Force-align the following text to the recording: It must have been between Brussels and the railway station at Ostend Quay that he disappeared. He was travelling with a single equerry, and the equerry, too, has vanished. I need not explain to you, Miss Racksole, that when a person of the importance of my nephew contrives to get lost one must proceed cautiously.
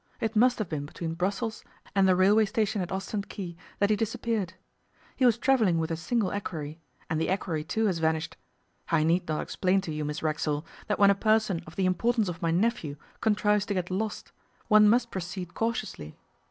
It 0.19 0.35
must 0.35 0.57
have 0.57 0.67
been 0.67 0.87
between 0.87 1.13
Brussels 1.13 1.63
and 1.93 2.07
the 2.07 2.15
railway 2.15 2.45
station 2.45 2.81
at 2.81 2.91
Ostend 2.91 3.29
Quay 3.29 3.55
that 3.77 3.91
he 3.91 3.95
disappeared. 3.95 4.55
He 5.15 5.27
was 5.27 5.37
travelling 5.37 5.77
with 5.77 5.91
a 5.91 5.95
single 5.95 6.31
equerry, 6.31 6.81
and 7.07 7.21
the 7.21 7.29
equerry, 7.29 7.63
too, 7.63 7.85
has 7.85 7.99
vanished. 7.99 8.35
I 8.91 9.03
need 9.03 9.27
not 9.27 9.43
explain 9.43 9.79
to 9.81 9.93
you, 9.93 10.03
Miss 10.03 10.23
Racksole, 10.23 10.65
that 10.87 10.97
when 10.97 11.11
a 11.11 11.13
person 11.13 11.61
of 11.67 11.75
the 11.75 11.85
importance 11.85 12.29
of 12.29 12.41
my 12.41 12.49
nephew 12.49 12.95
contrives 13.19 13.67
to 13.67 13.75
get 13.75 13.91
lost 13.91 14.31
one 14.69 14.89
must 14.89 15.11
proceed 15.11 15.53
cautiously. 15.53 16.17